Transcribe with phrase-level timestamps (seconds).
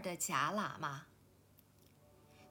[0.00, 1.06] 的假喇嘛。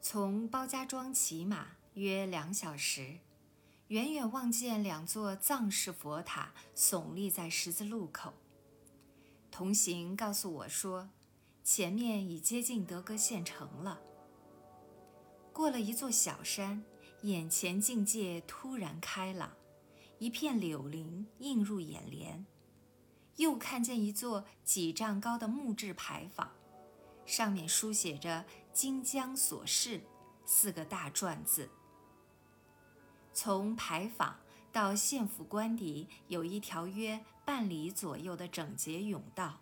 [0.00, 3.18] 从包家庄骑马约两小时，
[3.88, 8.32] 远远望见两座藏式佛塔耸立在十字路口。
[9.50, 11.10] 同行告诉我说，
[11.62, 14.00] 前面已接近德格县城了。
[15.52, 16.82] 过了一座小山，
[17.22, 19.52] 眼前境界突然开朗，
[20.18, 22.46] 一片柳林映入眼帘。
[23.36, 26.50] 又看见一座几丈高的木质牌坊，
[27.24, 30.00] 上面书写着“金江所事”
[30.44, 31.70] 四个大篆字。
[33.32, 34.38] 从牌坊
[34.70, 39.60] 到县府官邸有一条约半里左右的整洁甬道。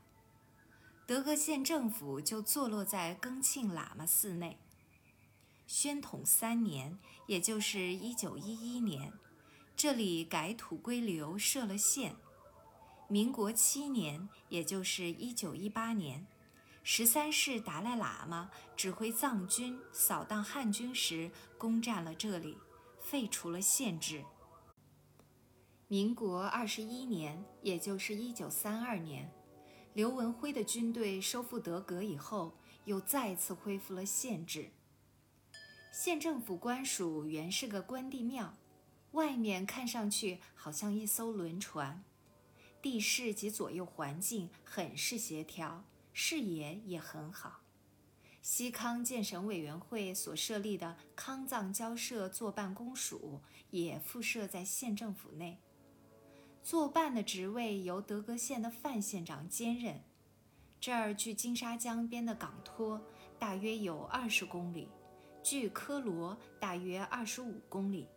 [1.06, 4.58] 德格县政府就坐落在更庆喇嘛寺内。
[5.66, 9.12] 宣统三年，也就是一九一一年，
[9.76, 12.16] 这里改土归流，设了县。
[13.08, 16.26] 民国七年，也就是一九一八年，
[16.92, 22.58] 十三世达赖喇嘛指挥藏军扫荡汉军时，攻占了这里，
[22.98, 24.24] 废除了县制。
[25.86, 29.30] 民国二十一年，也就是一九三二年，
[29.94, 34.72] 刘文辉的军队收复德格以后，又再次恢复了县制。
[35.92, 38.56] 县政府官署原是个关帝庙，
[39.12, 42.02] 外面看上去好像一艘轮船。
[42.82, 47.60] 地势及左右环境很是协调，视野也很好。
[48.42, 55.58] 西康建省委员会所设立的康藏交涉作办公署也附设在县政府内，
[56.62, 60.02] 作办的职位由德格县的范县长兼任。
[60.80, 63.00] 这儿距金沙江边的港托
[63.38, 64.88] 大约有二十公里，
[65.42, 68.08] 距科罗大约二十五公里。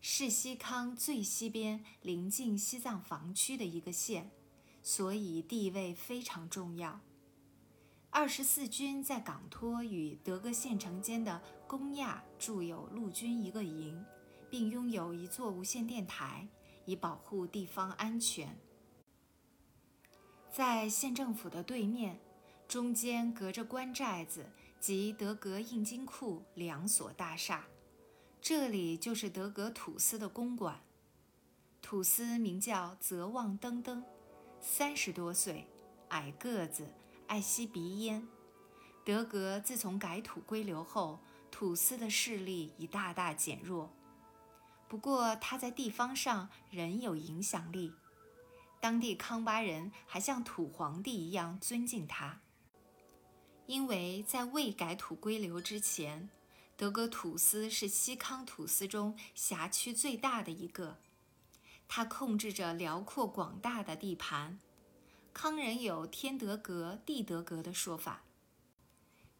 [0.00, 4.30] 是西康最西边临近西藏防区的一个县，
[4.88, 6.98] 所以地位非常重要。
[8.08, 14.02] 二十四军在港托与德格县城间的公亚驻有陆军一个营，
[14.48, 16.48] 并拥有一座无线电台，
[16.86, 18.58] 以保护地方安全。
[20.50, 22.18] 在县政府的对面，
[22.66, 24.46] 中间隔着官寨子
[24.80, 27.66] 及德格印金库两所大厦。
[28.40, 30.80] 这里就是德格土司的公馆。
[31.82, 34.02] 土司名叫泽旺登登，
[34.60, 35.66] 三十多岁，
[36.08, 36.88] 矮个子，
[37.26, 38.26] 爱吸鼻烟。
[39.04, 41.20] 德格自从改土归流后，
[41.50, 43.90] 土司的势力已大大减弱。
[44.88, 47.92] 不过他在地方上仍有影响力，
[48.80, 52.40] 当地康巴人还像土皇帝一样尊敬他，
[53.66, 56.28] 因为在未改土归流之前。
[56.76, 60.96] 德格土司是西康土司中辖区最大的一个，
[61.88, 64.60] 它控制着辽阔广大的地盘。
[65.32, 68.22] 康人有“天德格，地德格”的说法。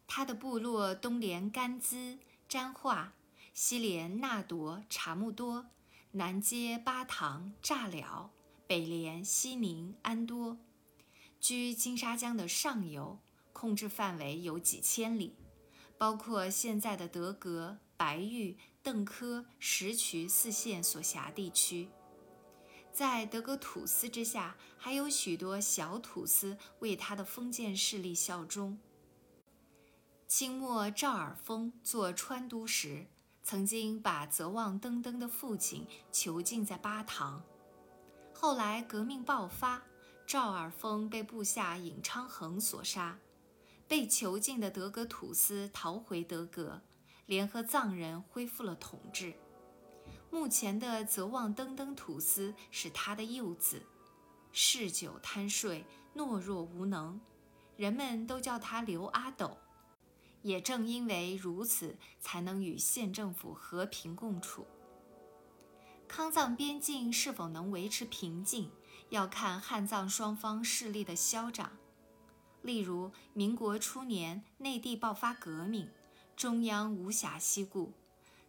[0.07, 2.17] 他的部落东连甘孜、
[2.47, 3.13] 沾化，
[3.53, 5.67] 西连纳铎、查木多，
[6.11, 8.31] 南接巴塘、乍了，
[8.65, 10.57] 北连西宁、安多，
[11.39, 13.19] 居金沙江的上游，
[13.53, 15.35] 控制范围有几千里。
[15.97, 21.89] 包括现在的德格、白玉、邓科、石渠四县所辖地区，
[22.99, 28.77] 在德格土司之下，还有许多小土司为他的封建势力效忠。
[30.27, 33.07] 清末赵尔丰做川都时，
[33.41, 37.41] 曾经把泽旺登登的父亲囚禁在巴塘。
[38.33, 39.81] 后来革命爆发，
[40.27, 43.17] 赵尔丰被部下尹昌衡所杀。
[43.87, 46.81] 被囚禁的德格土司逃回德格，
[47.27, 49.33] 联合藏人恢复了统治。
[50.31, 53.81] 目前的泽旺登登土司是他的幼子，
[54.51, 55.85] 嗜酒贪睡，
[56.15, 57.19] 懦弱无能，
[57.75, 59.57] 人们都叫他刘阿斗。
[60.41, 64.65] 也正因为如此，才能与县政府和平共处。
[66.07, 68.71] 康藏边境是否能维持平静，
[69.09, 71.73] 要看汉藏双方势力的消长。
[72.61, 75.89] 例如，民国初年内地爆发革命，
[76.35, 77.91] 中央无暇西顾，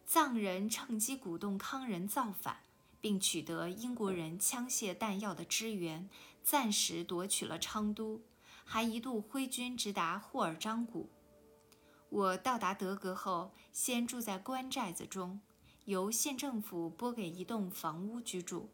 [0.05, 2.57] 藏人趁机鼓动康人造反，
[2.99, 6.09] 并取得英国人枪械弹药的支援，
[6.43, 8.21] 暂时夺取了昌都，
[8.65, 11.09] 还一度挥军直达霍尔章谷。
[12.09, 15.39] 我到达德格后，先住在官寨子中，
[15.85, 18.69] 由县政府拨给一栋房屋居住。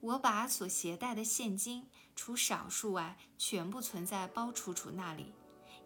[0.00, 5.32] 我把所携带的现金，除少数外，全部存在包楚楚那里，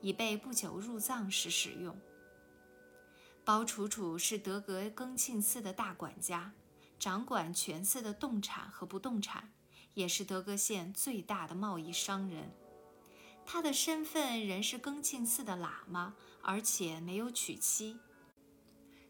[0.03, 1.99] 以备不久入藏时使用。
[3.44, 6.53] 包楚楚是德格更庆寺的大管家，
[6.99, 9.53] 掌管全寺的动产和不动产，
[9.94, 12.53] 也是德格县最大的贸易商人。
[13.44, 17.99] 他的身份仍是更庆寺的喇嘛，而且没有娶妻。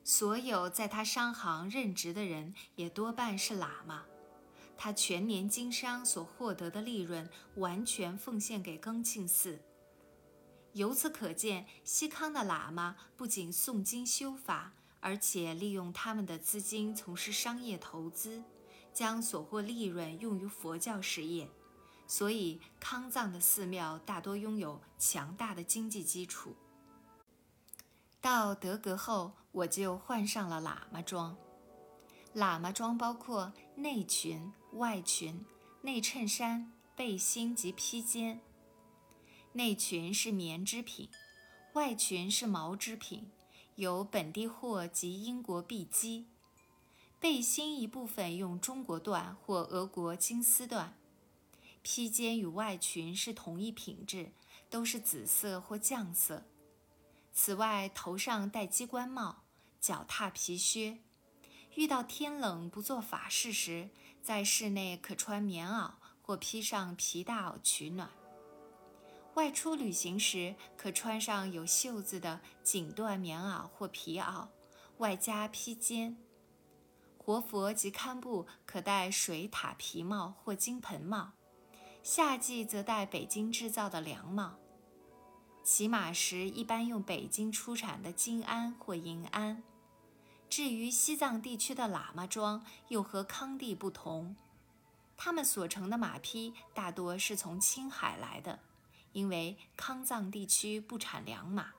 [0.02, 4.06] 所有在他商行任职的人也多半是喇嘛。
[4.78, 9.60] 他全年经商所获得的利润完全奉献给更庆寺。
[10.72, 18.42] 由此可见，西康的喇嘛不仅诵经修法，而且利用他们的资金从事商业投资，
[18.94, 21.48] 将所获利润用于佛教事业。
[22.06, 26.54] 所以，康藏的寺庙大多拥有强大的经济基础。
[28.20, 31.36] 到德格后，我就换上了喇嘛装。
[32.34, 35.44] 喇嘛装包括内裙、外裙、
[35.82, 38.40] 内衬衫、背心及披肩。
[39.54, 41.10] 内裙是棉织品，
[41.74, 43.30] 外裙是毛织品，
[43.74, 46.26] 有本地货及英国碧基。
[47.20, 50.88] 背心一部分用中国缎或俄国金丝缎。
[51.82, 54.32] 披肩与外裙是同一品质，
[54.70, 56.44] 都是紫色或绛色。
[57.30, 59.42] 此外，头上戴鸡冠帽，
[59.78, 60.98] 脚踏皮靴。
[61.74, 63.90] 遇到天冷不做法事时，
[64.22, 68.10] 在室内可穿棉袄或披上皮大袄取暖。
[69.34, 74.48] 外出旅行时，可穿上有袖子的锦缎棉袄或皮袄，
[74.98, 76.16] 外加披肩。
[77.16, 81.32] 活佛及堪布可戴水獭皮帽或金盆帽。
[82.02, 84.56] 夏季则戴北京制造的凉帽。
[85.62, 89.62] 骑马时一般用北京出产的金鞍或银鞍。
[90.50, 94.36] 至于西藏地区的喇嘛装，又和康地不同，
[95.16, 98.58] 他们所乘的马匹大多是从青海来的，
[99.12, 101.72] 因为康藏地区不产良马。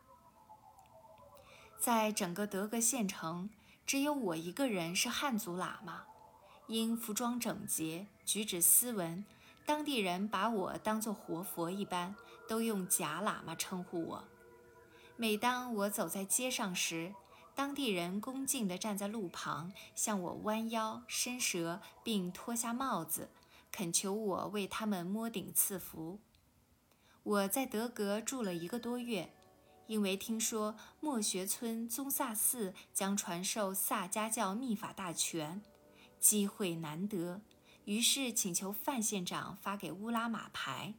[1.80, 3.50] 在整个德格县城，
[3.86, 6.06] 只有我一个人是汉族喇嘛，
[6.68, 9.26] 因服装整洁，举止斯文。
[9.66, 12.16] 当地人把我当作活佛一般，
[12.48, 14.24] 都用假喇嘛称呼我。
[15.16, 17.14] 每当我走在街上时，
[17.56, 23.30] 当地人恭敬地站在路旁，向我弯腰伸舌，并脱下帽子，
[23.72, 26.20] 恳求我为他们摸顶赐福。
[27.24, 29.34] 我在德格住了一个多月，
[29.88, 35.62] 因为听说莫学村宗萨寺将传授萨迦教密法大全，
[36.20, 37.42] 机会难得。
[37.86, 40.96] 于是请求范县长发给乌拉马牌，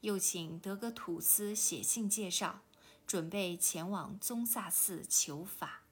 [0.00, 2.62] 又请德格土司写信介绍，
[3.06, 5.82] 准备前往宗萨寺求法。